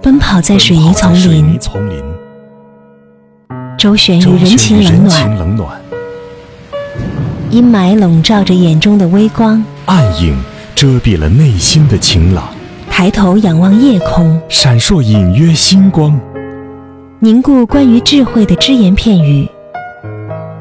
[0.00, 1.58] 奔跑在水泥丛林，
[3.76, 5.80] 周旋于人情冷暖，
[7.50, 10.38] 阴霾笼罩着眼中的微光，暗影
[10.74, 12.44] 遮蔽了内心的晴朗。
[12.88, 16.18] 抬头仰望夜空，闪烁隐约星光，
[17.18, 19.48] 凝固关于智慧的只言片语。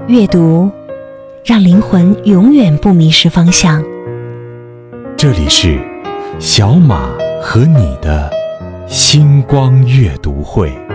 [0.08, 0.72] 阅读，
[1.46, 3.84] 让灵魂永远不迷失方向。
[5.16, 5.80] 这里是
[6.40, 7.10] 小马
[7.42, 8.32] 和你的
[8.88, 10.87] 星光阅读会。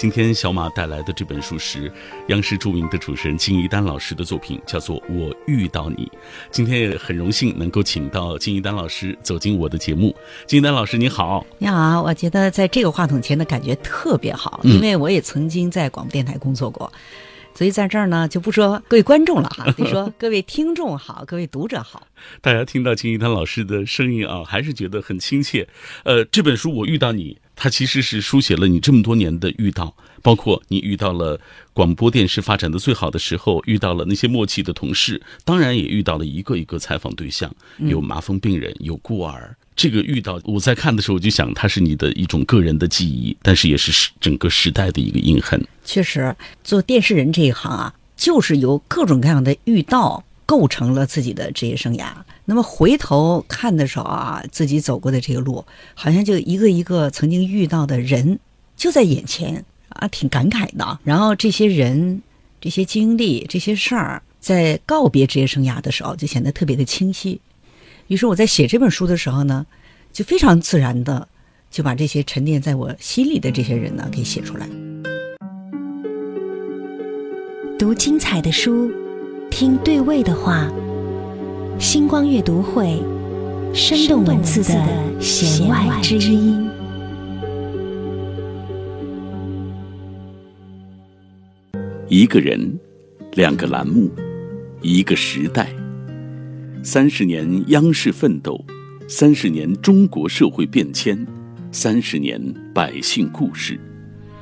[0.00, 1.92] 今天小马带来的这本书是
[2.28, 6.06] 央视著名的主持人金一丹老师的作品，叫做《我遇到你》。
[6.50, 10.16] 今天也很荣幸能够请到金一丹老师走进我的节目。
[10.46, 11.44] 金一丹老师，你好！
[11.58, 16.90] 你好，我觉得在这个话筒前的感觉特别好，因为我也曾经在广播电台工作过，
[17.54, 22.06] 所以在这儿呢就不说各位观众了哈，得说各位听众好，各位读者好。
[22.40, 25.68] 大家听到金一丹老师的声音啊，还是觉得很亲切。
[26.04, 27.34] 呃，这本书《我遇到你》。
[27.62, 31.38] 它其实是书写了你这么多年的遇到，包括你遇到了
[31.74, 39.54] 广播电视发展的最好的时候，遇到了那些默契的同事，当然也遇到了一个一个采访对象，有麻风病人，有孤儿。
[39.76, 45.62] 这个遇到，我在看的时候我就想，它是你的一种个人的记忆，但是也是时整个时代的一个印痕。
[45.84, 52.08] 确实，做电视人这一行啊，就是由各种各样的遇到构成了自己的职业生涯。
[52.50, 58.40] 那么回头看的时候啊，自己走过的这个路，好像就一个一个曾经遇到的人
[58.76, 60.98] 就在眼前啊，挺感慨的。
[61.04, 62.20] 然后这些人、
[62.60, 67.40] 这些经历、这些事儿，在告别职业生涯的时候，就显得特别的清晰。
[68.08, 69.64] 于是我在写这本书的时候呢，
[70.12, 71.28] 就非常自然的
[71.70, 74.68] 就把这些沉淀在我心里的这些人呢给写出来。
[77.78, 78.90] 读精彩的书，
[79.52, 80.68] 听对味的话。
[81.80, 83.02] 星光阅读会，
[83.72, 86.68] 生动文字的弦外之音。
[92.06, 92.78] 一个人，
[93.32, 94.10] 两个栏目，
[94.82, 95.68] 一个时代。
[96.82, 98.62] 三十年央视奋斗，
[99.08, 101.26] 三十年中国社会变迁，
[101.72, 102.38] 三十年
[102.74, 103.80] 百姓故事。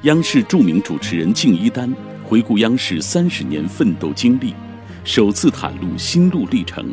[0.03, 1.89] 央视著名主持人敬一丹
[2.25, 4.53] 回顾央视三十年奋斗经历，
[5.05, 6.85] 首次袒露心路历程。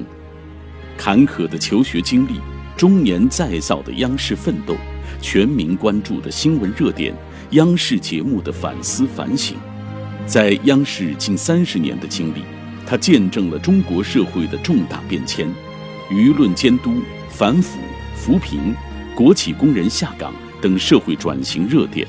[0.98, 2.40] 坎坷的求学经历，
[2.78, 4.76] 中年再造的央视奋斗，
[5.22, 7.14] 全民关注的新闻热点，
[7.52, 9.58] 央视节目的反思反省，
[10.26, 12.42] 在央视近三十年的经历，
[12.86, 15.48] 他见证了中国社会的重大变迁，
[16.10, 17.80] 舆论监督、反腐、
[18.16, 18.74] 扶贫、
[19.16, 22.08] 国企工人下岗等社会转型热点，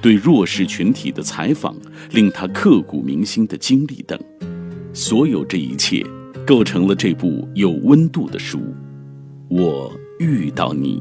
[0.00, 1.76] 对弱势群体的采访，
[2.12, 4.18] 令他刻骨铭心的经历等，
[4.92, 6.04] 所有这一切。
[6.50, 8.74] 构成了这部有温度的书。
[9.48, 11.00] 我遇到你，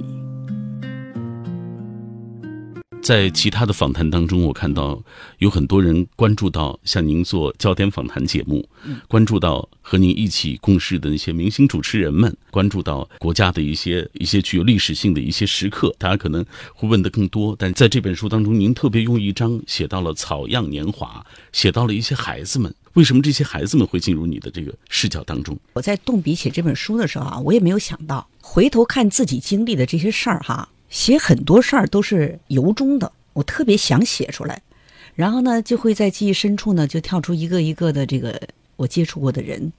[3.02, 5.02] 在其他的访谈当中，我看到
[5.40, 8.64] 有很多人关注到像您做焦点访谈节目，
[9.08, 15.92] 关注到和您一起共事的那些明星主持人们，关注到国家的一些一些具有历史性的一些时刻。
[15.98, 16.46] 大家可能
[16.76, 22.72] 会问的更多，但在这本书当中，您特别用一章写到了草样年华，写到了一些孩子们。
[22.94, 25.58] 为什么这些孩子们会进入你的这个视角当中？
[25.74, 34.62] 我在动笔写这本书的时候啊，我也没有想到，回头看自己经历的这些事儿哈，写很多事儿都是由衷的，我特别想写出来，
[35.14, 38.42] 然后呢，就会在记忆深处呢，就跳出一个一个的这个
[38.76, 39.72] 我接触过的人。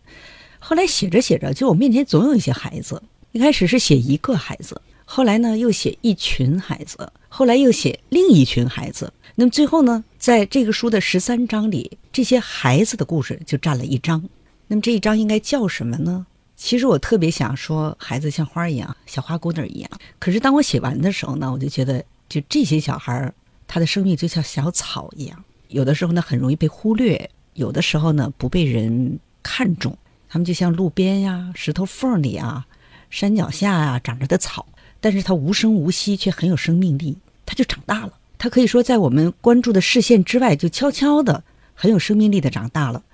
[0.59, 9.13] 后来写着写着，就我面前总有一些孩子，一开始是写一个孩子，后来呢又写一群孩子，后来又写另一群孩子。
[9.41, 14.23] 那么最后呢，在这个书的十三章里，这些孩子的故事就占了一章。
[14.67, 16.27] 那么这一章应该叫什么呢？
[16.57, 19.91] 其实我特别想说，孩子像花一样，小花姑娘一样。
[20.19, 23.33] 可是当我写完的时候呢，我就觉得，就这些小孩儿
[23.67, 29.97] 他的生命就像小草一样，有的时候呢很容易被忽略，有的时候呢不被人看重。
[30.29, 32.67] 他们就像路边呀、石头缝里啊、
[33.09, 34.67] 山脚下呀长着的草，
[35.01, 37.17] 但是它无声无息，却很有生命力，
[37.47, 38.13] 它就长大了。
[38.41, 41.45] 它可以说在我们关注的视线之外，就悄悄的、
[41.75, 43.05] 很有生命力的长大了。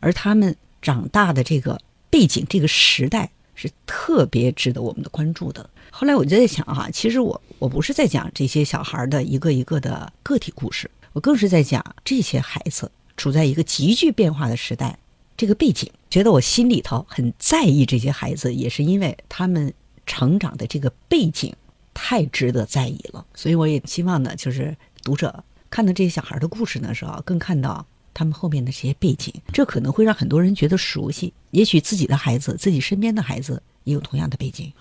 [0.00, 1.78] 而他们长大的这个
[2.08, 5.68] 背景、这个时代是特别值得我们的关注的。
[5.90, 14.98] 后来我就在想哈，其实我我不是在讲这些小孩的一个一个的个体故事，我更是在讲这些孩子处在一个急剧变化的时代，
[15.36, 15.90] 这个背景。
[16.08, 19.74] 觉得我心里头很在意这些孩子，也是因为他们
[20.06, 21.54] 成长的这个背景。
[21.94, 31.32] 太值得在意了，所以我也希望呢，就是读者看到这些小孩的故事的时候，更看到他们后面的这些背景，这可能会让很多人觉得熟悉。
[31.50, 34.72] 也许自己的孩子，自己身边的孩子也有同样的背景。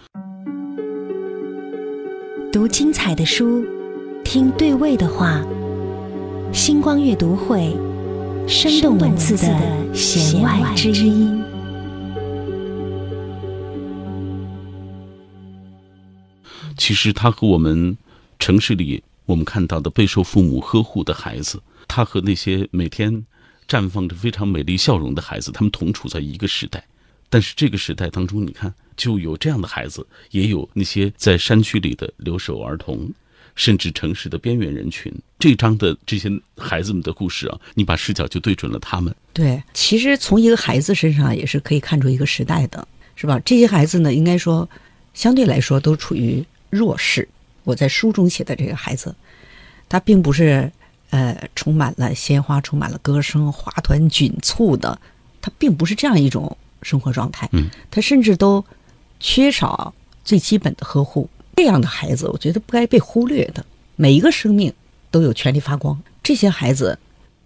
[2.52, 3.66] 读精彩的书，
[4.24, 5.44] 听对味的话。
[6.52, 7.76] 星光阅读会，
[8.48, 11.44] 生动文字的弦外之音。
[16.80, 17.96] 其实，他和我们
[18.40, 23.26] 城市里我们看到的备受父母呵护的孩子，他和那些每天
[23.68, 26.84] 绽放着非常美丽笑容的孩子，他们同处在一个时代。
[27.30, 33.12] 但是，这个时代当中，你看，就有这样的孩子，也有那些在山区里的留守儿童。
[33.56, 39.14] 甚至城市的边缘人群，这章的这些孩子们的故事啊，你把视角就对准了他们。
[39.34, 42.88] 对，其实从一个孩子身上也是可以看出一个时代的，
[43.18, 43.38] 是吧？
[43.44, 44.70] 这些孩子呢，应该说
[45.14, 47.27] 相对来说都处于弱势。
[47.63, 49.16] 我在书中写的这个孩子，
[49.88, 50.71] 他并不是
[51.12, 55.00] 呃充满了鲜花、充满了歌声、花团锦簇的，
[55.42, 57.48] 他并不是这样一种生活状态。
[57.51, 58.63] 嗯，他甚至都
[59.19, 59.94] 缺少
[60.24, 61.30] 最基本的呵护。
[61.57, 63.66] 这样的孩子，我觉得不该被忽略的。
[63.98, 64.74] 每一个生命
[65.12, 66.98] 都有权利发光，这些孩子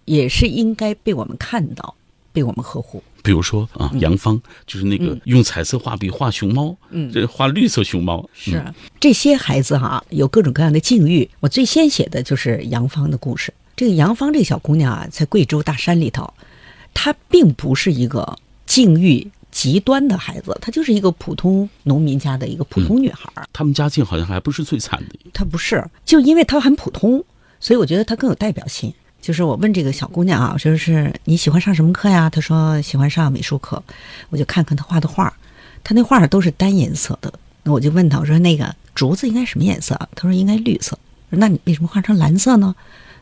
[0.04, 1.96] 也是应该被我们看到，
[2.32, 3.02] 被我们呵护。
[3.24, 8.28] 比如说啊，杨芳就是那个用彩色画笔画熊猫，嗯，这画绿色熊猫。
[8.34, 8.62] 是
[9.00, 11.28] 这些孩子哈，有各种各样的境遇。
[11.40, 13.52] 我最先写的就是杨芳的故事。
[13.74, 16.32] 这个杨芳这小姑娘啊，在贵州大山里头，
[16.92, 19.28] 她并不是一个境遇。
[19.50, 23.30] 极端的孩子，她就是一个普通农民家的一个普通女孩。
[23.52, 25.16] 他们家境好像还不是最惨的。
[25.32, 27.24] 她不是，就因为她很普通，
[27.60, 28.92] 所以我觉得她更有代表性。
[29.24, 32.28] 就是我问这个小姑娘啊，我说是你喜欢上什么课呀？
[32.28, 33.82] 她说喜欢上美术课。
[34.28, 35.32] 我就看看她画的画，
[35.82, 37.32] 她那画都是单颜色的。
[37.62, 39.98] 那我就问她，我说那个竹子应该什么颜色？
[40.14, 40.98] 她说应该绿色。
[41.30, 42.76] 那你为什么画成蓝色呢？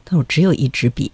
[0.05, 1.13] 她说只有一支笔。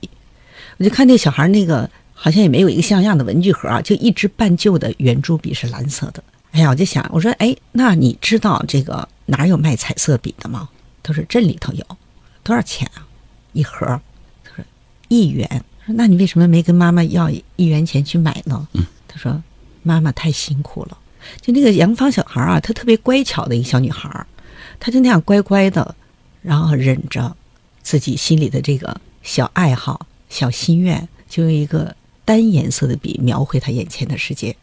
[0.79, 1.88] 我就看那小孩那个。
[2.20, 6.20] 好像也没有一个像样的文具盒啊，就一支半旧的圆珠笔是蓝色的。
[6.50, 10.69] 哎呀，我就想，我说，哎，那你知道这个哪有卖彩色笔的吗？
[11.00, 11.87] 她说镇里头有，
[12.43, 13.06] 多少钱啊？
[13.52, 14.00] 一盒？
[15.09, 15.65] 一元。
[15.85, 18.69] 说那你为什么没跟妈妈要一元钱去买呢？
[18.75, 19.43] 嗯，他说
[19.83, 20.97] 妈妈太辛苦了。
[21.41, 24.27] 就那个杨芳小孩啊，她特别乖巧的一个小女孩，
[24.79, 25.95] 她就那样乖乖的，
[26.43, 27.37] 然后忍着
[27.83, 31.95] 自己心里的这个小爱好、小心愿，就用一个。
[32.29, 34.55] 单颜色的笔描绘她眼前的世界，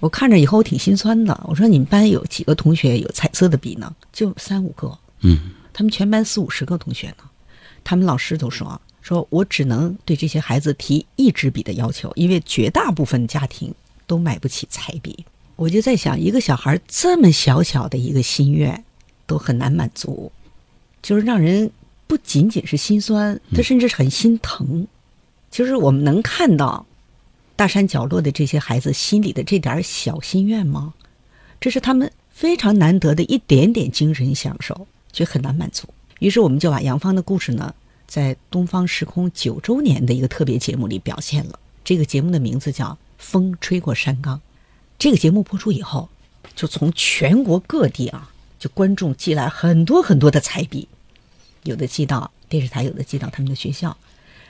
[0.00, 1.40] 我看着以后我挺心酸的。
[1.44, 3.94] 我说你们班有几个同学有彩色的笔呢？
[4.12, 4.98] 就三五个。
[5.20, 7.18] 嗯，他们全班四五十个同学呢。
[7.84, 13.72] 他们老师都说，说我只能对这些孩子提一支笔的要求，因为绝大部分家庭
[14.04, 15.24] 都买不起彩笔。
[15.54, 18.82] 我就在想，一个小孩这么小小的一个心愿，
[19.24, 20.32] 都很难满足，
[21.02, 21.70] 就是让人
[22.08, 24.88] 不仅仅是心酸，他甚至很心疼。
[25.52, 26.84] 就是我们能看到。
[27.54, 30.92] 大山角落的这些孩子心里的这点小心愿吗？
[31.58, 35.88] 这是他们非常难得的一点点精神享受，却很难满足。
[36.18, 37.74] 于是我们就把杨芳的故事呢，
[38.06, 41.58] 在东方时空九周年的一个特别节目里表现了。
[41.84, 42.86] 这个节目的名字叫
[43.18, 44.36] 《风吹过山岗》。
[44.98, 46.08] 这个节目播出以后，
[46.54, 50.88] 就从全国各地啊，就观众寄来很多很多的彩笔，
[51.64, 53.96] 有的寄到电视台，有的寄到他们的学校，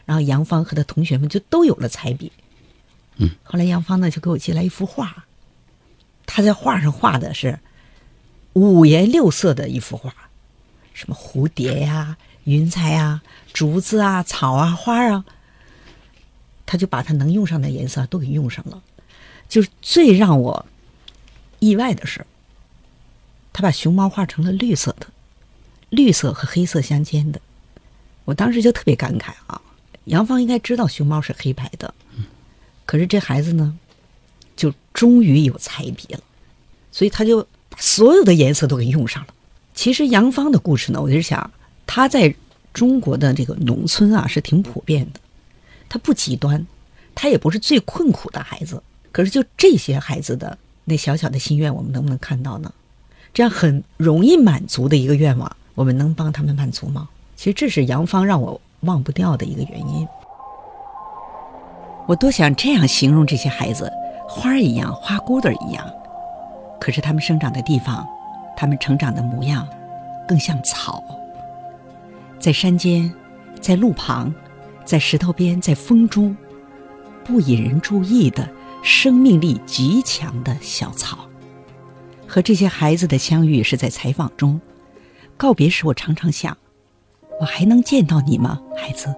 [0.04, 2.30] 然后杨芳和他同学们就都有了彩笔。
[3.16, 5.24] 嗯，后来杨芳呢就给我寄来一幅画，
[6.26, 7.58] 他在画上画的是
[8.52, 10.14] 五颜六色的一幅画，
[10.96, 13.20] 什么蝴蝶呀、云彩呀、
[13.52, 15.26] 竹子啊、草啊、花啊，
[16.64, 18.82] 他就把他能用上的颜色都给用上了。
[19.46, 20.64] 就是最让我
[21.58, 22.26] 意外的是，
[23.52, 25.06] 他把熊猫画成了绿色的，
[25.90, 27.38] 绿色和黑色相间的。
[28.24, 29.60] 我当时就特别感慨啊，
[30.04, 31.92] 杨芳应该知道熊猫是黑白的。
[32.86, 33.78] 可是这孩子呢，
[34.56, 36.20] 就终于有彩笔了，
[36.90, 39.34] 所以他就把所有的颜色都给用上了。
[39.76, 41.48] 其实杨芳的故事呢，我就是想，
[41.86, 42.34] 他在
[42.72, 45.20] 中国的这个农村啊是挺普遍的，
[45.88, 46.66] 他不极端，
[47.14, 48.82] 他也不是最困苦的孩子。
[49.12, 52.72] 可是就这些孩子的那小小的心愿，我们能不能看到呢？
[53.32, 57.08] 这样很容易满足的一个愿望，我们能帮他们满足吗？
[57.36, 60.08] 其实这是杨芳让我忘不掉的一个原因。
[62.06, 63.92] 我多想这样形容这些孩子，
[64.26, 65.86] 花儿一样，花骨朵儿一样。
[66.80, 68.06] 可是他们生长的地方，
[68.56, 69.68] 他们成长的模样，
[70.26, 71.04] 更像草。
[72.38, 73.12] 在山间，
[73.60, 74.34] 在路旁，
[74.84, 76.36] 在石头边，在风中，
[77.24, 78.48] 不引人注意的
[78.82, 81.18] 生命力极强的小草。
[82.26, 84.60] 和这些孩子的相遇是在采访中，
[85.36, 86.56] 告别时我常常想，
[87.40, 89.14] 我还能见到你吗，孩子？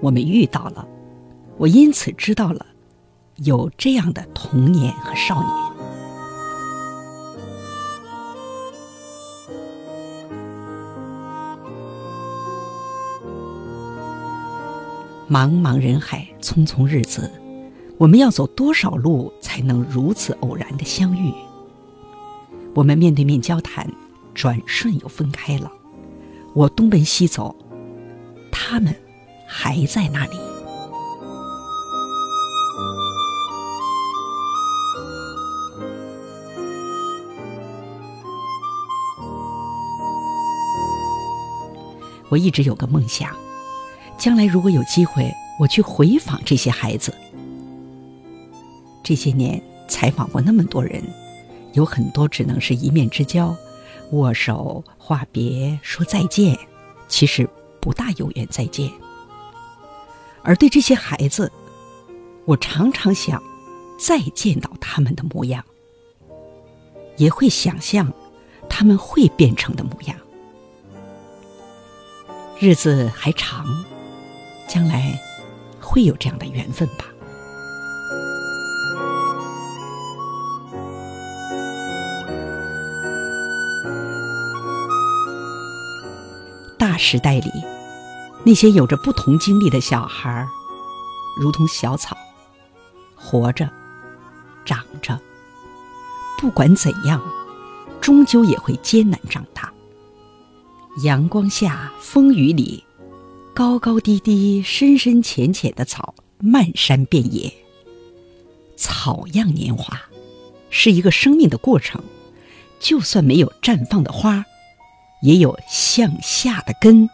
[0.00, 0.86] 我们遇到了，
[1.56, 2.66] 我因此知道了
[3.36, 5.71] 有这样的童年和少年。
[15.32, 17.32] 茫茫人海，匆匆日子，
[17.96, 21.32] 我们要走多少路才能如此偶然的相遇？
[22.74, 23.90] 我们面对面交谈，
[24.34, 25.72] 转瞬又分开了。
[26.52, 27.56] 我东奔西走，
[28.50, 28.94] 他们
[29.48, 30.36] 还在那里。
[42.28, 43.34] 我一直有个梦想。
[44.22, 47.12] 将来如果有机会，我去回访这些孩子。
[49.02, 51.02] 这些年采访过那么多人，
[51.72, 53.52] 有很多只能是一面之交，
[54.12, 56.56] 握手、话别、说再见，
[57.08, 57.50] 其实
[57.80, 58.88] 不大有缘再见。
[60.44, 61.50] 而对这些孩子，
[62.44, 63.42] 我常常想
[63.98, 65.64] 再见到他们的模样，
[67.16, 68.12] 也会想象
[68.68, 70.16] 他们会变成的模样。
[72.60, 73.66] 日子还长。
[74.72, 75.20] 将来
[75.78, 77.04] 会有这样的缘分吧。
[86.78, 87.50] 大时代里，
[88.44, 90.48] 那些有着不同经历的小孩，
[91.38, 92.16] 如同小草，
[93.14, 93.68] 活着，
[94.64, 95.20] 长着。
[96.38, 97.20] 不管怎样，
[98.00, 99.70] 终究也会艰难长大。
[101.02, 102.82] 阳光下，风雨里。
[103.54, 107.52] 高高低低、深深浅浅的草，漫山遍野。
[108.76, 110.00] 草样年华，
[110.70, 112.02] 是一个生命的过程。
[112.80, 114.42] 就算没有绽放的花，
[115.20, 117.08] 也有向下的根，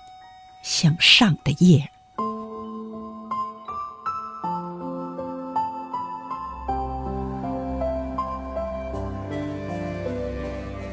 [0.63, 1.91] 向上的叶。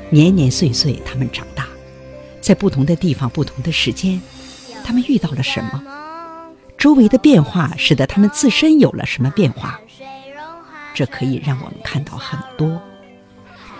[0.09, 1.67] 年年岁岁，他们长大，
[2.41, 4.19] 在不同的地方、不同的时间。
[4.85, 5.81] 他们遇到了什么？
[6.77, 9.79] 周围的变化使得他们自身有了什么变化？
[10.93, 12.79] 这可以让我们看到很多，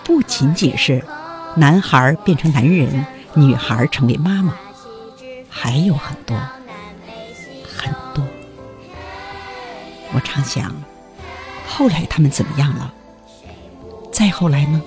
[0.03, 1.05] 不仅仅是
[1.55, 4.55] 男孩变成男人，女孩成为妈妈，
[5.47, 6.35] 还有很多
[7.77, 8.25] 很多。
[10.11, 10.73] 我常想，
[11.67, 12.91] 后来他们怎么样了？
[14.11, 14.81] 再后来呢？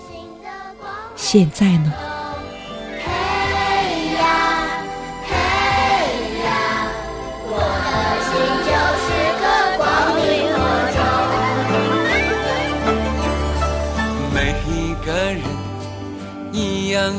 [1.15, 1.93] 现在呢？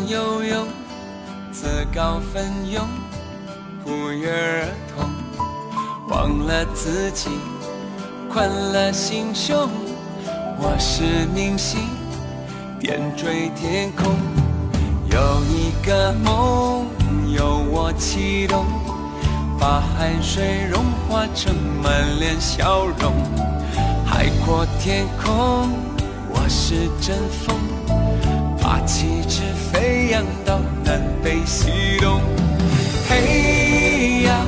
[0.08, 0.66] 悠悠，
[1.54, 2.86] 自告奋勇，
[3.84, 5.10] 不约而同，
[6.10, 7.30] 忘了自己，
[8.30, 9.70] 宽了心胸。
[10.58, 11.80] 我是明星，
[12.78, 14.14] 点缀天空。
[15.10, 16.86] 有一个梦，
[17.34, 18.66] 由我启动，
[19.58, 23.14] 把汗水融化成满脸笑容。
[24.06, 25.72] 海阔天空，
[26.34, 27.56] 我是阵风，
[28.90, 29.44] 旗帜。
[29.72, 32.20] 飞扬到南北西东，
[33.08, 34.44] 嘿呀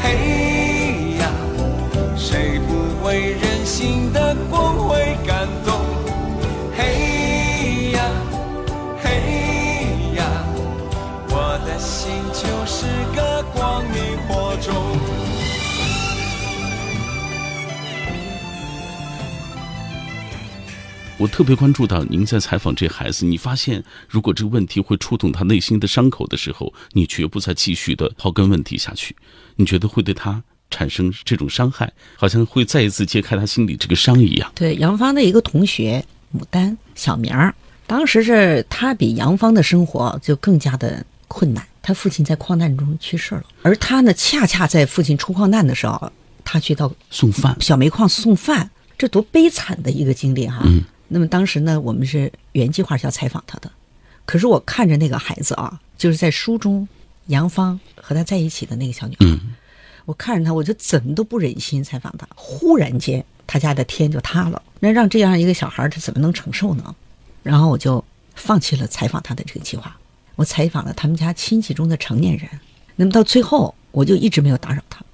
[0.00, 1.28] 嘿呀，
[2.16, 5.37] 谁不为人心的光辉感
[21.18, 29.16] 我特别关注到您在采访这孩子，你发现如果这个问题会触动他内心的伤口的时候，你绝不再继续的刨根问底下去。
[29.56, 34.48] 你觉得会对他产生这种伤害，好像会再一次揭开他心里这个伤一样。
[34.54, 37.52] 对杨芳的一个同学牡丹小明儿，
[37.88, 46.12] 当时是他比杨芳的生活就更加的困难，他父亲在矿难中去世了，而他呢，恰恰在父亲出矿难的时候，
[46.44, 50.62] 他去到送饭小煤矿送饭，这多悲惨的一个经历哈。
[50.64, 50.84] 嗯。
[51.08, 53.70] 那么当时呢，我们是原计划是要采访他的，
[54.24, 56.86] 可是我看着那个孩子啊，就是在书中
[57.26, 59.26] 杨芳和他在一起的那个小女孩，
[60.04, 62.28] 我看着他，我就怎么都不忍心采访他。
[62.34, 66.94] 忽然间，他家的天就塌了，那让这样一个小孩他怎么能承受呢？
[67.42, 69.96] 然后我就放弃了采访他的这个计划。
[70.36, 72.48] 我采访了他们家亲戚中的成年人，
[72.96, 75.04] 那么到最后，我就一直没有打扰他，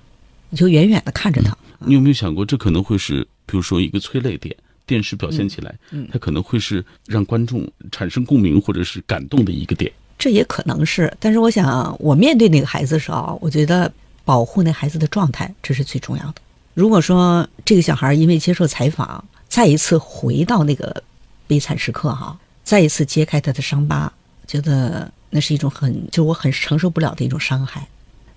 [0.51, 1.57] 我就远远的看着他。
[1.79, 4.55] 你有没有想过，这可能会是，比如说一个催泪点？
[4.87, 9.91] 电视表现起来，嗯，它可能会是让观众产生共鸣或者是感动的一个点。
[10.19, 13.93] 这也可能是，但是我想，我面对那个孩子的时候，我觉得
[14.25, 16.35] 保护那孩子的状态，这是最重要的。
[16.73, 21.03] 如果说这个小孩因为接受采访，再一次回到那个
[21.47, 24.13] 悲惨时刻哈，再一次揭开他的伤疤，
[24.47, 27.87] 觉得那是一种很就我很承受不了的一种伤害，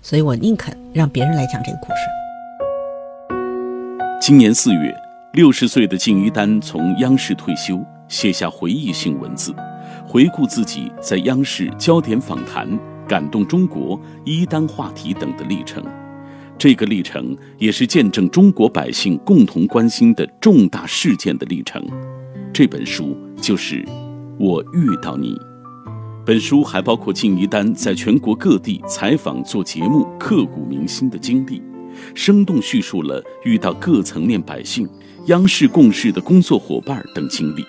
[0.02, 2.00] 所以我宁肯让别人来讲这个故事。
[4.20, 4.94] 今年四月，
[5.34, 9.54] 六十岁的敬一丹从央视退休，写下回忆性文字，
[10.06, 12.66] 回顾自己在央视焦点访谈、
[13.06, 15.84] 感动中国、一丹话题等的历程。
[16.56, 21.84] 这个历程也是见证中国百姓共同关心的重大事件的历程。
[22.50, 23.82] 这本书就是
[24.38, 25.34] 《我遇到你》。
[26.24, 31.62] 本书还包括敬一丹在全国各地采访、做节目、刻骨铭心的经历，
[32.14, 34.88] 生动叙述了遇到各层面百姓、
[35.28, 37.62] 央视共事的工作伙伴等经历。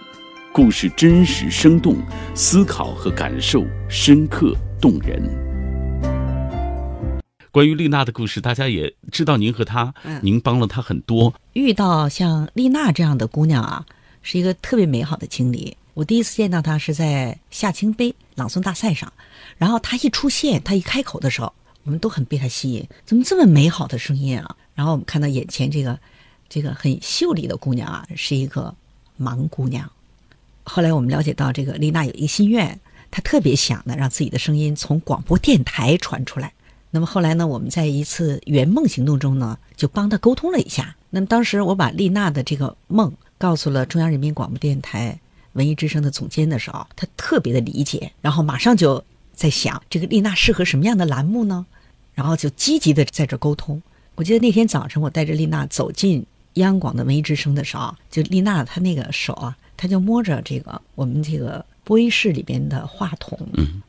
[0.53, 1.97] 故事真实生动，
[2.33, 5.21] 思考和感受深刻动人。
[7.51, 11.33] 关于丽娜的故事，大家也知道，您和她，您帮了她很多。
[11.51, 13.85] 遇到像丽娜这样的姑娘啊，
[14.21, 15.75] 是一个特别美好的经历。
[15.95, 19.11] 我第一次见到她是在夏青杯朗诵大赛上，
[19.57, 21.51] 然后她一出现，她一开口的时候，
[21.83, 22.87] 我们都很被她吸引。
[23.03, 24.55] 怎么这么美好的声音啊？
[24.73, 25.99] 然后我们看到眼前这个，
[26.49, 28.73] 这个很秀丽的姑娘啊，是一个
[29.21, 29.89] 盲姑娘。
[30.63, 32.79] 后来我们了解到，这个丽娜有一个心愿，
[33.11, 36.51] 她特别想呢，让自己的声音从广播电台传出来。
[36.91, 40.95] 那么后来呢，我们在一次圆梦行动中呢，就帮她沟通了一下。
[41.11, 45.19] 那么当时我把丽娜的这个梦告诉了中央人民广播电台
[45.53, 49.03] 文艺之声的总监的时候，他特别的理解，然后马上就
[49.33, 51.65] 在想这个丽娜适合什么样的栏目呢？
[52.13, 53.81] 然后就积极的在这沟通。
[54.15, 56.25] 我记得那天早晨我带着丽娜走进
[56.55, 63.37] 央广的文艺之声的时候，就丽娜她那个手啊，她就摸着这个我们这个播音室里边的话筒，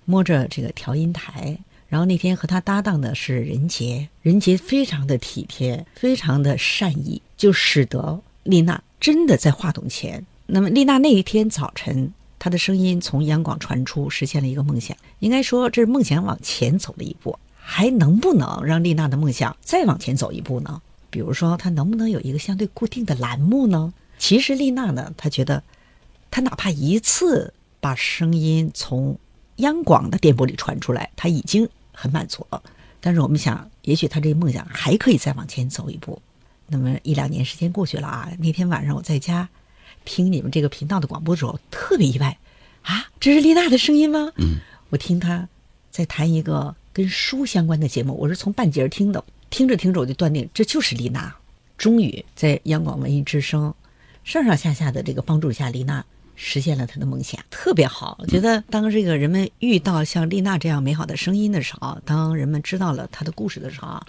[0.05, 1.59] 摸着这个调音台。
[1.88, 10.25] 然后那天和他搭档的是任杰，任杰非常的体贴，非常的善意，就使得丽娜真的在话筒前。
[10.47, 14.97] 那么丽娜那一天早晨，她的声音从央广传出，实现了一个梦想。
[15.19, 20.80] 应该说这是梦想往前走了一步，还能不能让丽娜的梦想再往前走一步呢？
[21.10, 23.92] 比如说，他能不能有一个相对固定的栏目呢？
[24.18, 25.62] 其实丽娜呢，她觉得，
[26.30, 29.18] 她哪怕一次把声音从
[29.56, 31.68] 央广的电波里传出来，她已经。
[31.92, 32.62] 很满足了，
[32.99, 36.23] 但是我们想，也许她这个梦想还可以再往前走一步。
[36.66, 39.46] 那么一两年时间过去了啊，那天晚上我在家
[40.06, 42.38] 听你们这个频道的广播的时候，特别意外
[42.80, 44.32] 啊，这是丽娜的声音吗？
[44.36, 45.46] 嗯，我听她
[45.90, 51.34] 在谈一个跟书相关的节目，我是从半截听的，听着听着我就断定这就是丽娜。
[51.76, 53.75] 终于在央广文艺之声
[54.25, 56.02] 上上下下的这个帮助下，丽娜。
[56.43, 58.17] 实现了她的梦想，特别好。
[58.19, 64.00] 我觉得，当这个人们遇到像丽娜这样美好的声音的时候，当人们知道了她的故事的时候，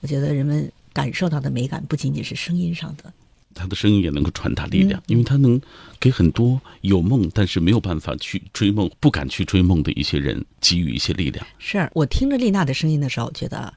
[0.00, 3.12] 我觉得人们感受到的美感不仅仅是声音上的，
[3.52, 5.60] 她的声音也能够传达力量，因为她能
[5.98, 11.44] 给很多有梦但是没有办法去追梦、不敢去追梦的一些人给予一些力量。
[11.58, 13.74] 是我听着丽娜的声音的时候，觉得，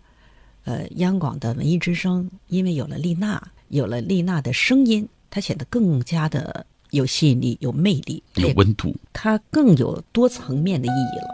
[0.65, 6.65] 呃，央广的文艺之声因为有了丽娜，有了丽娜的声音，它显得更加的。
[6.91, 11.29] 有吸引力，有魅力，有温度，它更有多层面的意义了。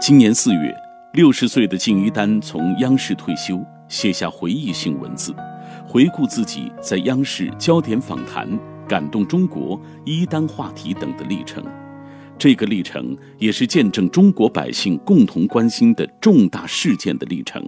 [0.00, 0.72] 今年四月，
[1.12, 5.34] 六十岁的敬一丹从央视退休，写下回忆性文字，
[5.84, 8.48] 回顾自己在央视焦点访谈、
[8.88, 11.64] 感动中国、一丹话题等的历程。
[12.42, 17.64] 这个历程也是见证中国百姓共同关心的重大事件的历程。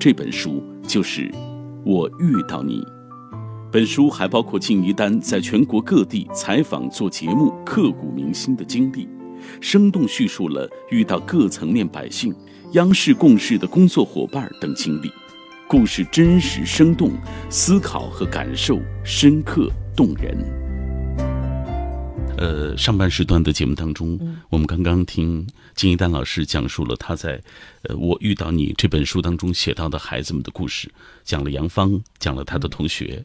[0.00, 1.28] 这本书就是
[1.84, 2.80] 《我遇到你》。
[3.70, 9.06] 本书还包括敬一丹在全国各地采访、做节目、刻骨铭心的经历，
[9.60, 12.34] 生动叙述了遇到各层面百姓、
[12.72, 15.12] 央视共事的工作伙伴等经历，
[15.68, 17.10] 故事真实生动，
[17.50, 20.67] 思考和感受深刻动人。
[22.38, 24.16] 呃，上半时段的节目当中，
[24.48, 27.36] 我们刚刚听金一丹老师讲述了他在
[27.82, 30.88] 《呃我遇到你》这本书当中写到的孩子们的故事，
[31.24, 33.24] 讲了杨芳，讲了他的同学。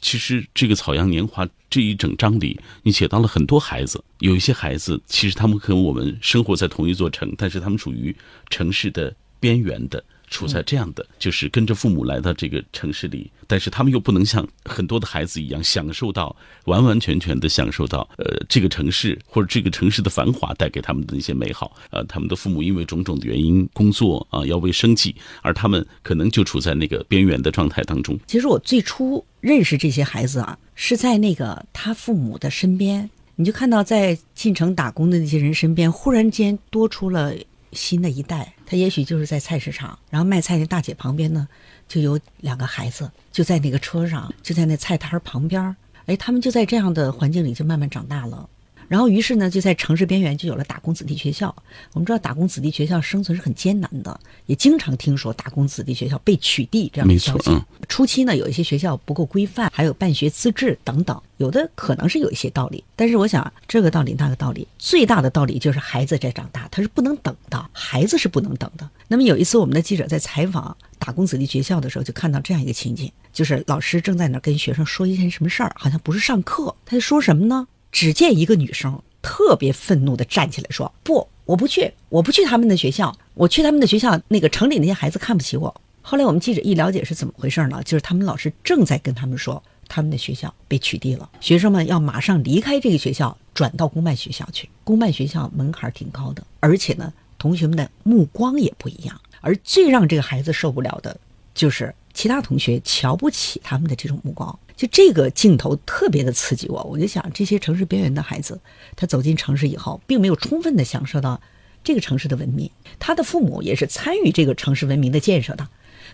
[0.00, 4.02] 其实这个《草样年华》这一整章里，你写到了很多孩子。
[4.20, 8.16] 有一些孩子，其实他们和我们生活在同一座城，但是他们属于
[8.48, 10.02] 城市的边缘的。
[10.34, 21.76] 处在这样的，就是跟着父母来到这个城市里，但是他们又不能像很多的孩子一样享受到完完全全的享受到，呃，这个城市或者这个城市的繁华带给他们的那些美好。
[21.90, 28.18] 呃，他们的父母因为种种的原因工作啊，要为生计，而他们可能就处在那个边缘的状态当中。
[28.26, 37.34] 其实我最初认识这些孩子啊，是在那个他父母的身边，你就看到在进城打工的那些人身边，忽然间多出了
[37.72, 38.53] 新的一代。
[38.66, 41.46] 他也许就是在菜市场，然后卖菜那大姐旁边呢，
[41.86, 48.48] 就有两个孩子，就在那个车上，就在那菜摊旁边儿，哎，他们就在这样的环境里就慢慢长大了。
[48.88, 51.54] 然后，于是呢，就在城市边缘就有了打工子弟学校。
[51.92, 57.50] 我们知道，打工子弟学校生存是很艰难的，也经常听说打工子弟学校被取缔这样的消息。
[57.88, 62.82] 初期呢，有一些学校不够规范，还有办学资质等等，有的可能是有一些道理。
[62.96, 68.88] 但是我想，这个道理那个道理，最大的道理就是孩子在长大，他是不能等的，孩子是不能等的。
[69.08, 77.66] 那么有一次，我们的记者在采访打工子弟学校的时候，就看到这样一个情景，就是老师正在那儿跟学生说一件什么事儿，好像不是上课，他在说什么呢？
[77.94, 87.80] 只见一个女生特别愤怒地站起来说：“不，我不去，我不去他们的学校，我去他们的学校，那个城里那些孩子看不起我。”后来我们记者一了解是怎么回事呢？
[87.84, 94.68] 就是他们老师正在跟他们说，他们的学校被取缔了，学生们要马上离开这个学校，转到公办学校去。
[94.82, 99.20] 公办学校门槛挺高的，而且呢，同学们的目光也不一样。
[99.40, 101.16] 而最让这个孩子受不了的，
[101.54, 104.58] 就是其他同学瞧不起他们的这种目光。
[104.76, 108.58] 就这个镜头特别的刺激我，我就想，这些城市边缘的孩子，
[108.96, 111.40] 他走进城市以后，并没有充分的享受到
[111.84, 115.68] 这个城市的文明，他的父母也是参与这个城市文明的建设的。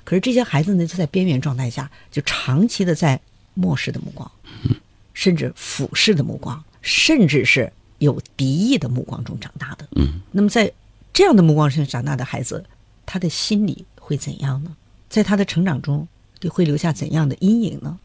[0.05, 3.19] 可是这些孩子呢，就在边缘状态下，就长期的在
[3.55, 4.31] 漠视的目光，
[5.15, 9.89] 甚至俯视的目光，甚至是有敌意的目光中长大的。
[9.97, 10.71] 嗯，那么在
[11.15, 12.63] 这样的目光上长大的孩子，
[13.07, 14.77] 他的心理会怎样呢？
[15.11, 16.09] 在他的成长中，
[16.49, 17.99] 会留下怎样的阴影呢？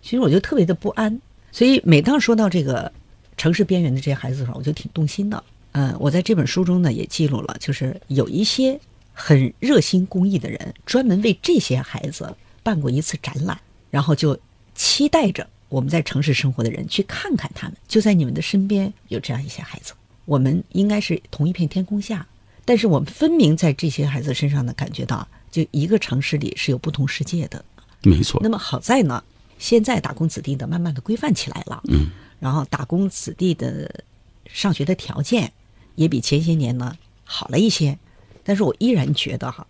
[0.00, 2.92] 其实我就特别的不安，所以每当说到这个
[3.36, 5.42] 城市边缘的这些孩子的时候，我就挺动心的。
[5.72, 8.78] 嗯，我在这本书中呢也记录了，就是有一些
[9.12, 13.58] 很热心公益的人，专门为这些孩子办过一次展览，
[13.90, 14.38] 然后就
[14.74, 17.76] 期待着我们在城市生活的人去看看他们。
[17.88, 19.94] 就在你们的身边有这样一些孩子，
[20.26, 22.24] 我们应该是同一片天空下，
[22.64, 27.64] 但是我们分明在这些孩子身上呢感觉到，就一个城市里是有不同世界的。
[28.02, 28.48] 没错那。
[28.48, 29.22] 么好在呢，
[29.56, 34.04] 现在打工子弟的慢慢的规范起来了，嗯，然后打工子弟的
[34.46, 35.52] 上学的条件
[35.94, 37.96] 也比前些年呢好了一些，
[38.42, 39.64] 但是我依然觉得哈，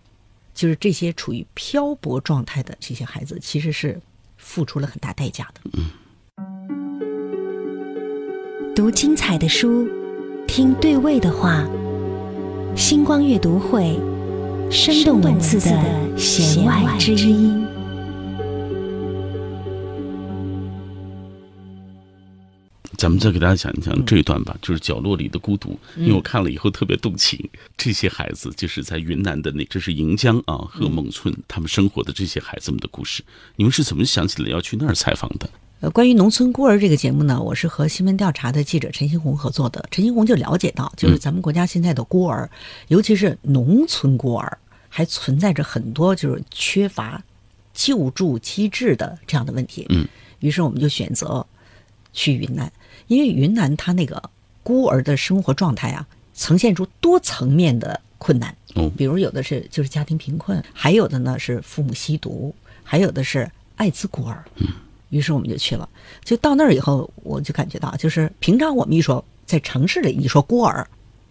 [0.55, 4.01] 就是这些处于漂泊状态的这些孩子，其实是
[4.37, 5.61] 付出了很大代价的。
[5.77, 5.91] 嗯
[8.75, 9.87] 读精彩的书，
[10.45, 11.65] 听对味的话。
[12.75, 13.97] 星光阅读会，
[14.71, 17.65] 生动文字的弦外之音。
[22.97, 27.39] 咱们再给大家讲一讲这一段吧，就是角落里的孤独，因为我看了以后特别动情。
[27.77, 33.23] 这些孩子就是在云南的那，这是盈江啊贺孟村，他们生活的这些孩子们的故事。
[33.57, 35.49] 你们是怎么想起来要去那儿采访的？
[35.85, 39.87] 呃，关于农村孤儿这个节目呢，我是和新闻调查的记者陈新红合作的。
[39.91, 42.49] 陈新红就了解到，就是咱们国家现在的孤儿，
[42.87, 44.57] 尤其是农村孤儿，
[44.89, 47.23] 还存在着很多就是缺乏
[47.71, 49.85] 救助机制的这样的问题。
[49.89, 50.07] 嗯，
[50.39, 51.45] 于是我们就选择
[52.13, 52.73] 去云南，
[53.05, 54.31] 因为云南它那个
[54.63, 58.57] 孤儿的生活状态啊，呈现出多层面的困难。
[58.73, 64.43] 嗯比如有的是就是家庭贫困，还有的呢是父母吸毒，还有的是艾滋孤儿。
[64.55, 64.65] 嗯，
[65.15, 65.87] 于是我们就去了。
[66.23, 70.85] 就到那儿以后，我就感觉到，就是平常我们一说在城市里一说孤儿，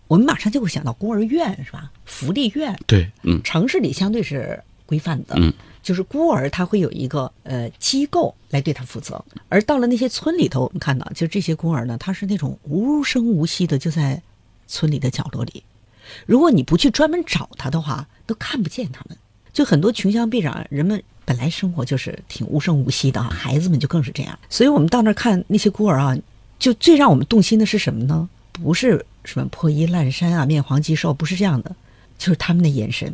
[0.08, 1.92] 我们马上就会想到孤儿院是吧？
[2.06, 2.74] 福利院。
[2.86, 14.22] 对，嗯城市里相对是规范的，嗯，就是孤儿他会有一个呃机构来对他负责，而到了那些村里头，我们看到就这些孤儿呢，他是那种无声无息的就在
[14.66, 15.62] 村里的角落里，
[16.24, 19.16] 如果你不去专门找他的话，都看不见他们。
[19.52, 24.38] 就很多穷乡僻壤，人们本来生活就是挺无声无息的啊，孩子们就更是这样。
[24.48, 26.16] 所以我们到那儿看那些孤儿啊，
[26.58, 28.28] 就最让我们动心的是什么呢？
[28.52, 31.74] 不是什么破衣烂衫啊、面黄肌瘦，不是这样的，
[32.18, 33.12] 就是他们的眼神，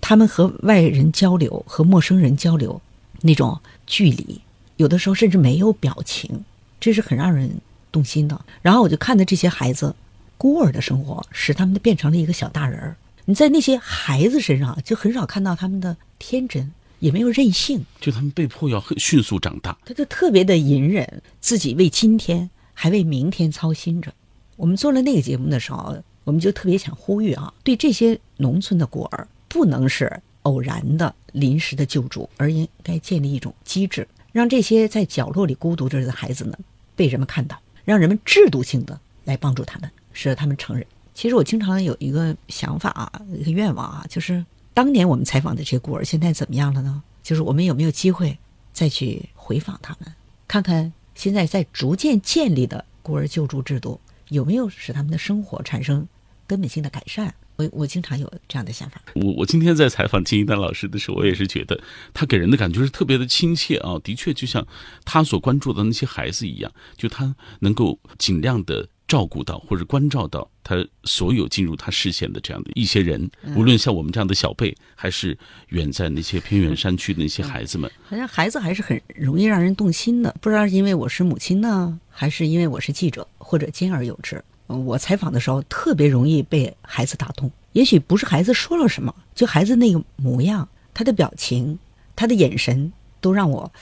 [0.00, 2.80] 他们和外人交流、和陌生人交流
[3.22, 4.40] 那种距离，
[4.76, 6.44] 有的时候甚至没有表情，
[6.78, 7.50] 这是很让人
[7.90, 8.40] 动心的。
[8.62, 9.92] 然后我就看着这些孩子
[10.38, 12.96] 孤儿的生活，使他们变成了一个小大人儿。
[13.24, 19.76] 你在那些孩子身上就很少看到他们的天真，也没有任性，就他们被迫要很迅速长大。
[19.84, 24.12] 他就特别的隐忍，自己为今天还为明天操心着。
[24.56, 36.56] 我们做了那个节目的时候，我们就特别想呼吁啊，对这些农村的孤儿，不能是偶然的、临时的救助，而应该建立一种机制，让这些在角落里孤独着的孩子呢，
[36.94, 40.86] 被人们看到，让人们制度性的来帮助他们，使得他们成人。
[41.14, 44.44] 其实我经常有一个想法啊，一个愿望啊，就是
[44.76, 47.02] 当年我们采访的这些孤儿，现在怎么样了呢？
[47.22, 48.36] 就是我们有没有机会
[48.74, 50.14] 再去回访他们，
[50.46, 56.06] 看看现在在逐渐建立的孤儿救助制度有没有使他们的生活产生
[56.46, 57.32] 根本性的改善？
[57.56, 59.00] 我我经常有这样的想法。
[59.14, 61.80] 我我今天在采访金一丹老师的时候，我也是觉得
[62.12, 64.66] 他给人的感觉是特别的亲切啊，的确就像
[65.06, 75.36] 他所关注的那些孩子一样，就他能够尽量的照顾到或者关照到他所有进入他视线的这样的一些人，无论像我们这样的小辈，还是
[75.68, 77.90] 远在那些偏远山区的那些孩子们。
[78.04, 84.42] 好像孩子还是很容易让人动心的，不知道是因为我是母亲呢，还是因为我是记者，或者兼而有之。
[84.66, 91.78] 我采访的时候特别容易被孩子打动，也许不是孩子说了什么，就孩子那个模样、他的表情、
[92.16, 93.72] 他的眼神，都让我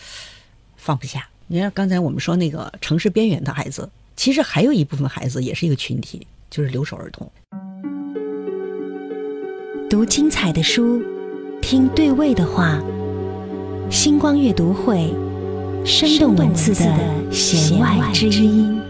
[0.77, 1.27] 放不下。
[1.47, 7.31] 你看刚才我们说那个城市边缘的孩子，其实还有一部分孩子也是一个群体，就是留守儿童。
[9.91, 11.03] 读精彩的书，
[11.61, 12.83] 听对味的话。
[13.91, 15.13] 星光阅读会，
[15.85, 18.81] 生动文字的弦外之音。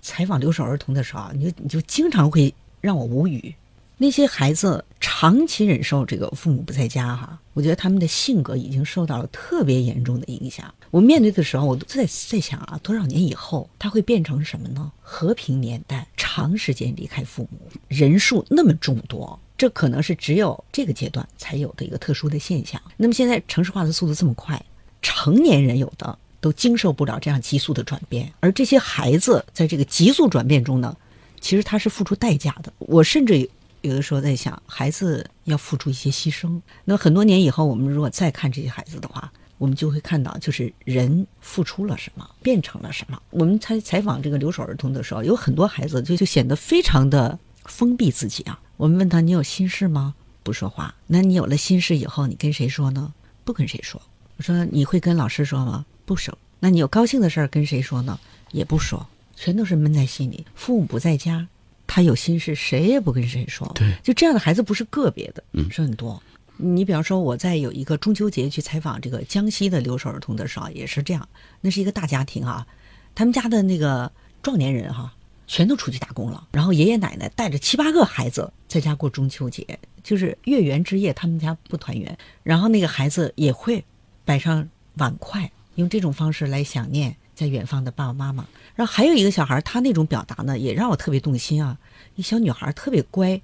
[0.00, 3.54] 采访留守儿童的时候，你就你就经常会让我无语。
[4.00, 10.72] 那些孩子长期忍受这个父母不在家，哈，我觉得他们的性格已经受到了特别严重的影响。
[10.90, 14.90] 我面对的时候，我都在在想啊，多少年以后他会变成什么呢？
[15.00, 17.58] 和平年代，长时间离开父母，
[17.88, 22.80] 人数那么众多，这可能是只有这个阶段才有的一个特殊的现象。
[22.96, 24.64] 那么现在城市化的速度这么快，
[25.02, 26.18] 成年人有的。
[26.40, 30.96] 都经受不了这样急速的转变，而这些孩子在这个急速转变中呢，
[31.40, 32.72] 其实他是付出代价的。
[32.78, 33.50] 我甚至
[33.82, 36.60] 有的时候在想，孩子要付出一些牺牲。
[36.84, 43.20] 那很多年以后，我们如果再看这些孩子的话，我们就会看到，就是人付出了什么，变成了什么。
[43.30, 48.60] 我们采采访这个留守儿童的时候，有很多孩子就就显得非常的封闭自己啊。
[48.76, 50.14] 我们问他：“你有心事吗？”
[50.44, 50.94] 不说话。
[51.06, 53.12] 那你有了心事以后，你跟谁说呢？
[53.44, 54.00] 不跟谁说。
[54.36, 58.18] 我说：“你会跟老师说吗？”不说，那你有高兴的事儿跟谁说呢？
[58.52, 60.46] 也不说，全都是闷在心里。
[60.54, 61.46] 父母不在家，
[61.88, 63.68] 他有心事，谁也不跟谁说。
[63.74, 66.22] 对，就这样的孩子不是个别的，嗯，是很多。
[66.56, 71.28] 你比方说，我在有一个中秋节去采访这个江西的留守儿童的时候，也是这样。
[71.60, 72.66] 那是一个大家庭啊，
[73.14, 75.12] 他们家的那个壮年人哈，
[75.46, 79.64] 全都出去打工了，然后爷爷奶奶带着七八个孩子在家过中秋节，
[80.02, 83.84] 就是月圆之夜，他们家不团圆，然后那个孩子也会
[84.24, 85.50] 摆上碗筷。
[85.76, 91.78] 用这种方式来想念在远方的爸爸妈妈，然后还有一个小孩，他那种表达呢，也让我特别动心啊。
[92.16, 93.40] 一小女孩特别乖，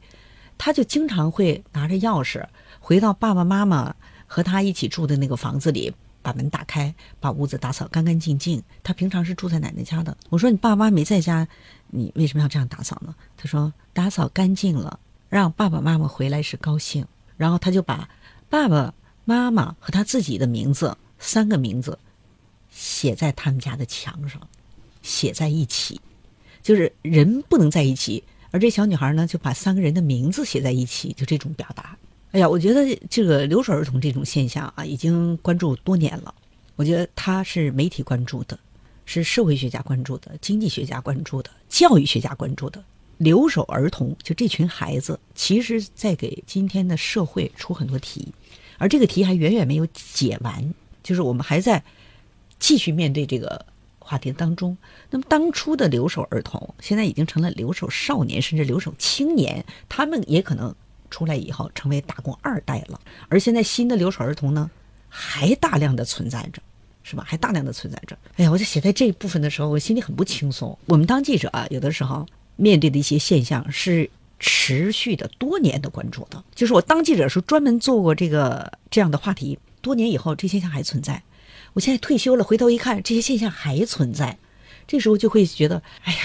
[0.59, 2.45] 她就经常会拿着钥匙
[2.81, 3.95] 回到爸爸妈妈
[4.27, 8.61] 和她一起住的那个房子里，把门打开，把屋子打扫干干净净。
[8.83, 10.17] 她平常是住在奶奶家的。
[10.29, 11.47] 我说你爸妈没在家，
[11.87, 13.15] 你为什么要这样打扫呢？
[13.37, 17.07] 她说打扫干净了，让爸爸妈妈回来是高兴。
[17.37, 18.09] 然后她就把
[18.51, 18.93] 爸爸
[19.25, 21.97] 妈妈和他自己的名字三个名字。
[22.75, 24.41] 写在他们家的墙上，
[25.01, 26.01] 写在一起，
[26.61, 31.97] 就是人不能在一起，而这小女孩呢，就把三个人的名字写在一起，就这种表达。
[32.33, 36.35] 哎呀，我觉得这个留守儿童这种现象啊，已经关注多年了。
[36.75, 38.59] 我觉得他是媒体关注的，
[39.05, 42.83] 是社会学家关注的，经济学家关注的，教育学家关注的。
[43.19, 48.27] 留守儿童就这群孩子，其实在给今天的社会出很多题，
[48.79, 51.81] 而这个题还远远没有解完，就是我们还在。
[52.65, 53.63] 继续面对这个
[53.99, 54.75] 话题当中，
[55.11, 60.75] 那么当初的留守儿童现在已经成了留守少年，甚至留守青年，他们也可能
[61.11, 62.99] 出来以后成为打工二代了。
[63.29, 64.71] 而现在新的留守儿童呢，
[65.11, 66.63] 还大量的存在着，
[67.03, 67.23] 是吧？
[67.27, 68.17] 还大量的存在着。
[68.37, 70.79] 哎呀，我在写在这一部分的时候，我心里很不轻松。
[70.87, 81.23] 我们当记者啊，有的时候面对的一些现象是持续的多年的关注的，就是我当记者的时候专门做过这个这样的话题，多年以后这现象还存在。
[81.75, 84.39] 我现在退休了，回头一看，这些现象还存在，
[84.87, 86.21] 这时候就会觉得，哎呀，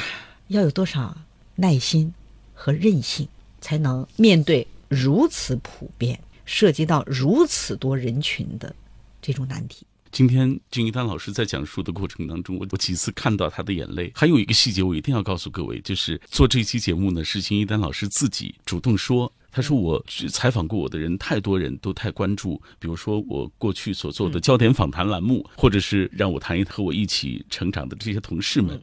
[0.49, 1.17] 要有多少
[1.55, 2.13] 耐心
[2.53, 3.27] 和韧性，
[3.59, 8.75] 才能面对如此普遍、涉及到如此多人群的
[9.21, 9.87] 这种难题？
[10.11, 14.11] 今天金一丹老师在讲述的过程当中，我我几次看到他的眼泪。
[14.13, 19.31] 还有一个细节，我一定要告诉各位，就是做这期节目呢，是金一丹老师自己主动说。
[19.51, 28.79] 他说：“我采访过我的人太多人都太关注，比如说我过去所做的焦点访谈栏目，或者是让我谈一和我一起成长的这些同事们。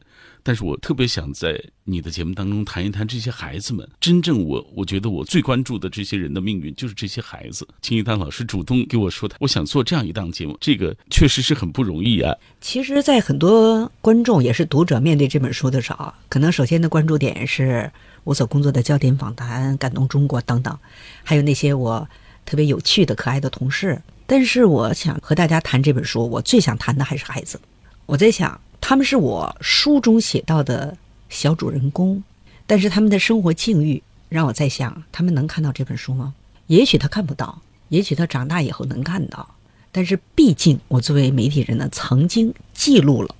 [0.47, 3.85] 但是我特别想在你的节目当中谈一谈这些孩子们。
[3.99, 12.33] 真正我我觉得我最关注的这些人的命运，就是这些孩子。”金一丹老师主动给我说的，我想做这样一档节目，这个确实是很不容易啊。
[12.61, 17.91] 其实，在很多观众也是读者面对这本书的时候，可能首先的关注点是。
[18.23, 20.77] 我所工作的焦点访谈、感动中国等等，
[21.23, 22.05] 还有那些我
[22.45, 24.01] 特别有趣的、可爱的同事。
[24.25, 27.57] 但是，我想和大家谈这本书，我最想谈的还是孩子。
[28.05, 30.95] 我在想，他们是我书中写到的
[31.29, 32.23] 小主人公，
[32.65, 36.33] 但是他们的生活境遇让我在想，他们能看到这本书吗？
[36.67, 39.47] 也许他看不到，也许他长大以后能看到。
[39.91, 43.33] 但是毕竟我作为媒体人呢，曾经记录了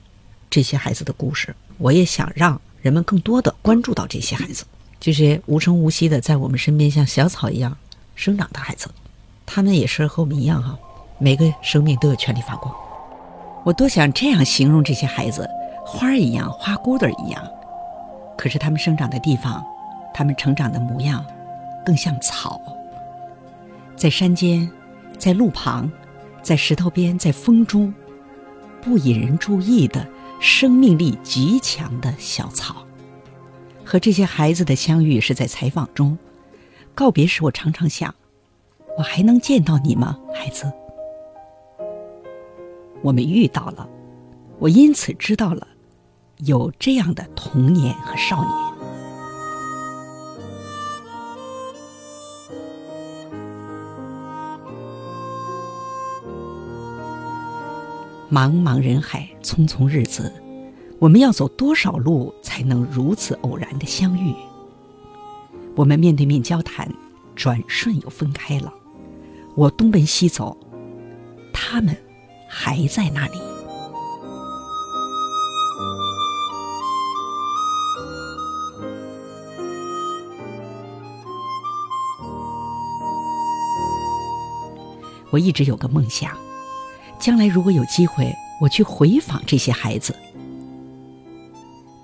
[0.50, 4.66] 这些孩子的故事，我也想让人们更多的关注到这些孩子，
[5.00, 7.78] 这些无声无息的在我们身边像小草一样
[8.16, 8.90] 生长的孩子，
[9.46, 10.78] 他们也是和我们一样哈，
[11.20, 12.74] 每个生命都有权利发光。
[13.68, 15.46] 我多想这样形容这些孩子，
[15.86, 17.46] 花儿一样，花骨朵一样。
[18.38, 19.62] 可是他们生长的地方，
[20.14, 21.22] 他们成长的模样，
[21.86, 22.62] 更像草。
[23.98, 24.72] 在山间，
[25.20, 25.92] 在路旁，
[26.42, 27.94] 在石头边，在风中，
[28.82, 30.08] 不引人注意的
[30.40, 32.86] 生命力极强的小草。
[33.84, 36.18] 和这些孩子的相遇是在采访中，
[36.96, 38.16] 告别时我常常想，
[38.98, 40.72] 我还能见到你吗，孩子？
[43.02, 43.88] 我们遇到了，
[44.60, 45.68] 我因此知道了，
[46.40, 48.68] 有这样的童年和少年。
[58.30, 60.34] 茫茫人海，匆匆日子，
[61.00, 64.34] 我们要走多少路才能如此偶然的相遇？
[65.76, 66.92] 我们面对面交谈，
[67.36, 68.74] 转瞬又分开了。
[69.56, 70.58] 我东奔西走，
[71.54, 71.96] 他们。
[72.48, 73.40] 还在那里。
[85.30, 86.36] 我一直有个梦想，
[87.20, 90.16] 将来如果有机会，我去回访这些孩子。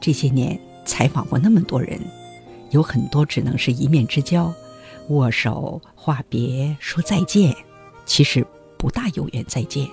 [0.01, 1.97] 这些年采访过那么多人，
[2.71, 4.53] 有很多只能是一面之交，
[5.07, 7.55] 握手、话别、说再见，
[8.05, 8.45] 其实
[8.77, 9.87] 不大有缘再见。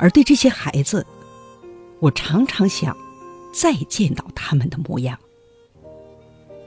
[0.00, 1.06] 而对这些孩子，
[1.98, 2.96] 我常常想
[3.52, 5.18] 再见到他们的模样，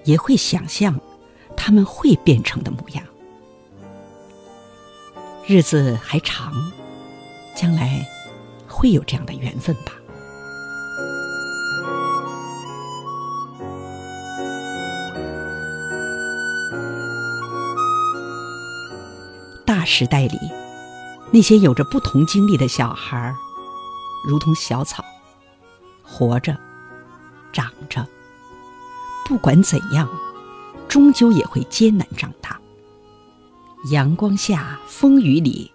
[0.04, 1.02] 也会想象
[1.58, 3.04] 他们会变成的模样。
[5.48, 6.54] 日子还长，
[7.56, 8.06] 将来
[8.67, 9.93] 会有这样的缘分吧。
[19.65, 20.62] 大时代里。
[21.34, 23.36] 那些有着不同经历的小孩，
[24.24, 25.04] 如同小草，
[26.04, 26.56] 活着，
[27.52, 28.08] 长着。
[29.26, 30.08] 不管怎样，
[30.88, 32.62] 终究也会艰难长大。
[33.89, 35.72] 阳光下，风雨里，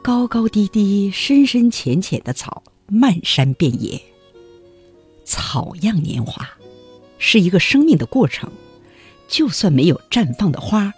[0.00, 4.00] 高高低低、深深浅浅的草，漫山遍野。
[5.24, 6.48] 草样年华，
[7.18, 8.48] 是一个生命的过程。
[9.26, 10.92] 就算没有绽放的花，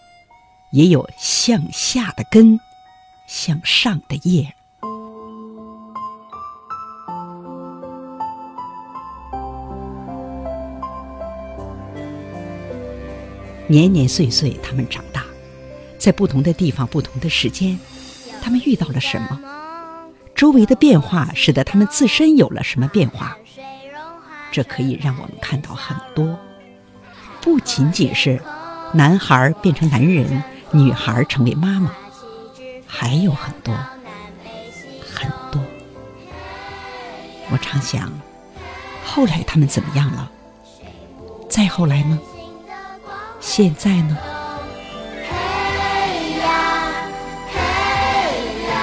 [0.74, 2.60] 也有向下的根。
[3.26, 4.54] 向上的叶，
[13.66, 15.24] 年年岁岁，他们长大，
[15.98, 17.78] 在不同的地方、不同的时间，
[18.40, 19.40] 他们遇到了什么？
[20.36, 23.36] 周围的变化使得他们自身有了什么变化？
[24.52, 26.38] 这可以让我们看到很多，
[27.40, 28.40] 不仅仅是
[28.94, 31.90] 男孩变成男人，女孩成为妈妈。
[32.86, 33.74] 还有很多，
[35.14, 35.60] 很多。
[37.50, 38.10] 我常想，
[39.04, 40.30] 后来他们怎么样了？
[41.48, 42.18] 再后来呢？
[43.40, 44.16] 现在呢？
[45.22, 45.30] 嘿
[46.40, 46.48] 呀，
[47.52, 47.58] 嘿
[48.68, 48.74] 呀，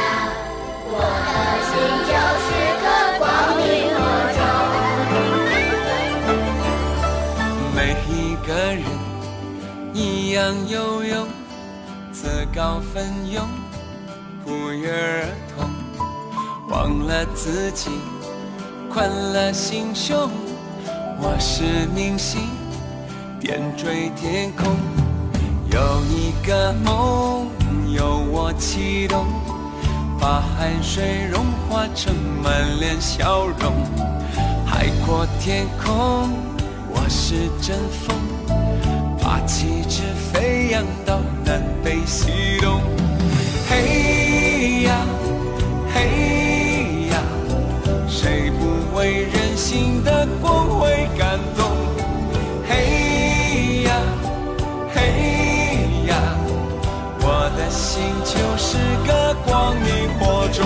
[0.87, 0.95] 我
[1.27, 1.35] 的
[1.67, 1.71] 心
[2.07, 2.45] 就是
[2.81, 2.85] 个
[3.19, 3.21] 光
[3.57, 3.63] 明
[3.93, 3.97] 火
[4.37, 4.39] 种。
[7.75, 8.11] 每一
[8.47, 8.83] 个人
[9.93, 10.39] 一样
[10.69, 11.27] 游泳，
[12.13, 13.45] 自告奋勇。
[14.45, 15.25] 不约而
[15.55, 15.69] 同，
[16.69, 17.89] 忘了自己，
[18.91, 20.29] 宽了心胸。
[21.17, 21.63] 我是
[21.95, 22.41] 明星，
[23.39, 24.75] 点缀天空。
[25.71, 27.47] 有一个梦，
[27.89, 29.25] 由我启动，
[30.19, 32.13] 把汗水融化成
[32.43, 33.73] 满脸笑容。
[34.65, 36.29] 海阔天空，
[36.89, 38.17] 我是阵风，
[39.21, 40.01] 把旗帜
[40.31, 42.81] 飞扬到南北西东。
[43.69, 44.12] 嘿
[45.93, 47.13] 嘿呀
[48.07, 51.65] 谁不为人心的光辉感动？
[52.67, 53.91] 嘿呀
[54.93, 54.99] 嘿
[56.07, 56.11] 呀
[57.21, 57.25] 我
[57.57, 58.77] 的心就是
[59.07, 59.87] 个光明
[60.19, 60.65] 火种